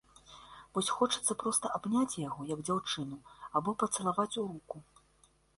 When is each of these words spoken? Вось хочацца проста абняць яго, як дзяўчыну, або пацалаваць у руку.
Вось 0.77 0.87
хочацца 0.99 1.35
проста 1.43 1.71
абняць 1.79 2.17
яго, 2.21 2.41
як 2.53 2.65
дзяўчыну, 2.71 3.21
або 3.61 3.69
пацалаваць 3.85 4.31
у 4.41 4.51
руку. 4.51 4.75